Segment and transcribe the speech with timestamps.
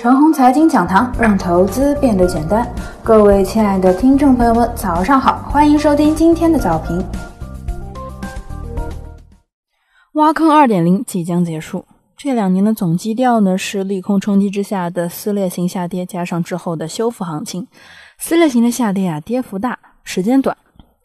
[0.00, 2.64] 陈红财经讲堂，让投资变得简单。
[3.02, 7.04] 各位亲爱的听众朋友们，早上好，欢迎收听今天的早评。
[10.12, 11.84] 挖坑二点零即将结束，
[12.16, 17.66] 这两年的总基调呢是利空冲击之下的撕裂型下跌，加上之后的修复行情。
[18.20, 20.54] 撕裂型的下跌啊，跌幅大，时间短；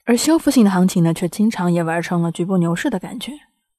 [0.06, 3.32] 而修复性的行情呢，却经常也玩成了局部牛市的感觉。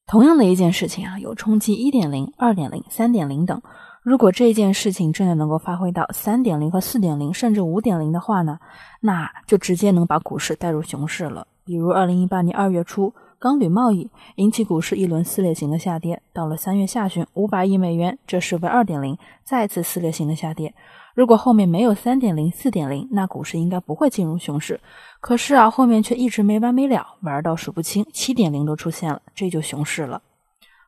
[0.09, 3.62] 同样的一件事情啊，有冲击一点零、二点零、三点零等。
[4.05, 8.58] 如果这件事情真的能够发挥到三点零和四点零，甚至五点零的话呢，
[9.00, 11.46] 那就直接能把股市带入熊市了。
[11.64, 20.75] 比如二零一八年二月初，钢铝贸易引起股市一轮撕裂型的下跌，到了三月下旬，五百亿美元，这是为二点零，再次撕裂型的下跌。
[21.14, 24.79] 如果后面没有三点零、四点零，那股市应该不会进入熊市。
[25.22, 30.21] 可是啊，后面却一直没完没了，玩到数不清，七点零都出现了，这就熊市了。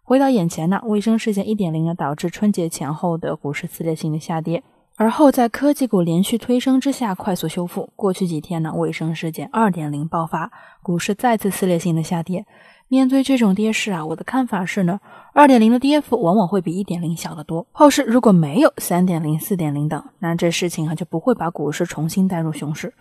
[0.06, 4.62] 回到眼前呢，卫生事件一点零呢，导致春节前后的股市撕裂性的下跌，
[4.94, 7.90] 而后在科技股连续推升之下快速修复。
[7.96, 12.46] 过去几天呢，卫生事件二点零爆发，股市再次撕裂性的下跌。
[12.86, 15.00] 面对这种跌势啊，我的看法是呢，
[15.32, 17.66] 二点零的跌幅往往会比一点零小得多。
[17.72, 22.94] 后市如果没有三点零、四点零等，那这事情啊就不会把股市重新带入熊市。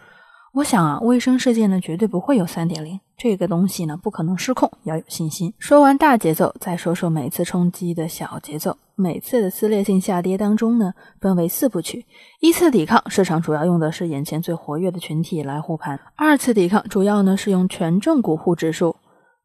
[0.55, 5.53] 我想啊，卫生事件呢绝对不会有三点零这个东西呢，不可能失控，要有信心。
[5.59, 8.77] 说完大节奏，再说说每次冲击的小节奏。
[8.95, 12.05] 每次的撕裂性下跌当中呢，分为四部曲：
[12.39, 18.95] 一次抵抗，市场主要用的是眼前最活跃的群体来护盘；二次抵抗，主要呢是用权重股护指数，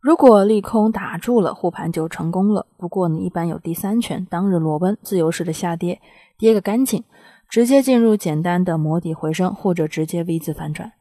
[0.00, 2.64] 如果利空打住了，护盘就成功了。
[2.76, 6.00] 不过呢，一般有第三拳，当日裸奔自由式的下跌，
[6.38, 7.02] 跌个干净，
[7.48, 10.92] 直接进入简单的磨底回升，或者直接 V 字反转。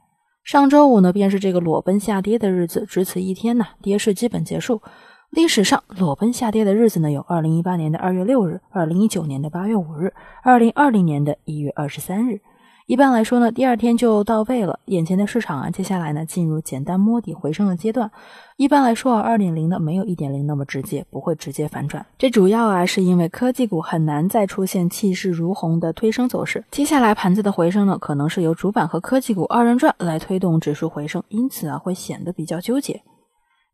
[0.52, 4.82] 上周五呢，便是这个裸奔下跌的日子，只此一天呢，跌势基本结束。
[5.30, 12.42] 历史上裸奔下跌的日子呢，有二零一八年的二月六日、二零一九年的八月五日、二零二零年的一月二十三日。
[12.90, 14.80] 一般来说呢，第二天就到位了。
[14.86, 18.10] 眼前的市场啊，接下来呢进入简单摸底回升的阶段。
[18.58, 22.04] 一般来说啊，二点零呢没有一点零那么直接，不会直接反转。
[22.18, 26.66] 这主要啊是因为科技股很难再出现气势如虹的推升走势。
[26.72, 33.04] 接下来盘子的回升呢，可能是由主板和科技股二人转来推动指数回升，因此啊会显得比较纠结。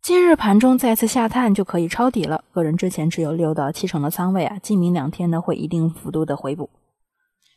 [0.01, 2.43] 今日盘中再次下探就可以抄底了。
[2.51, 6.69] 个人之前只有六到七成的仓位啊，今明两天呢会一定幅度的回补。